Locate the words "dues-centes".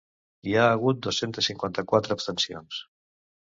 1.07-1.51